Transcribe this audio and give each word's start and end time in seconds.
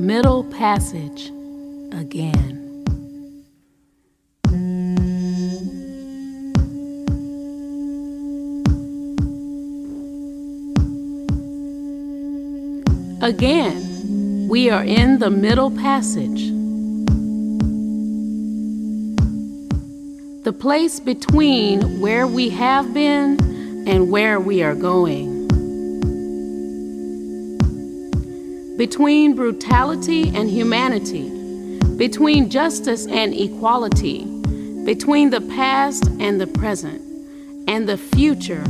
middle 0.00 0.44
passage 0.44 1.28
again. 1.92 2.56
Again, 13.22 14.48
we 14.48 14.70
are 14.70 14.82
in 14.82 15.18
the 15.18 15.28
middle 15.28 15.70
passage. 15.70 16.48
The 20.44 20.54
place 20.54 20.98
between 20.98 22.00
where 22.00 22.26
we 22.26 22.48
have 22.48 22.94
been 22.94 23.38
and 23.86 24.10
where 24.10 24.40
we 24.40 24.62
are 24.62 24.74
going. 24.74 25.39
Between 28.80 29.34
brutality 29.34 30.34
and 30.34 30.48
humanity. 30.48 31.28
Between 31.98 32.48
justice 32.48 33.06
and 33.06 33.34
equality. 33.34 34.24
Between 34.86 35.28
the 35.28 35.42
past 35.42 36.06
and 36.18 36.40
the 36.40 36.46
present. 36.46 37.02
And 37.68 37.86
the 37.86 37.98
future 37.98 38.64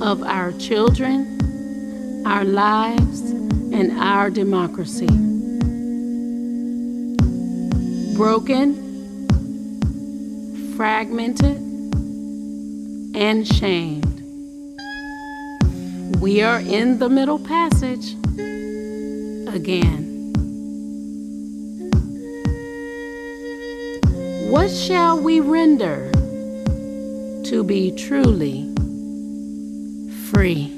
of 0.00 0.22
our 0.22 0.52
children, 0.52 2.22
our 2.26 2.46
lives, 2.46 3.20
and 3.20 3.92
our 4.00 4.30
democracy. 4.30 5.08
Broken, 8.16 8.72
fragmented, 10.74 11.58
and 13.14 13.46
shamed. 13.46 14.22
We 16.18 16.40
are 16.40 16.60
in 16.60 16.98
the 16.98 17.10
middle 17.10 17.38
passage 17.38 18.16
again. 19.54 20.32
What 24.50 24.70
shall 24.70 25.20
we 25.20 25.40
render 25.40 26.10
to 27.44 27.62
be 27.64 27.92
truly 27.92 28.68
free? 30.30 30.72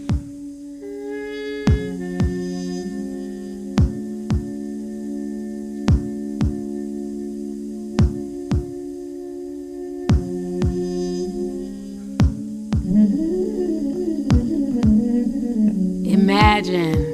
Imagine 16.05 17.06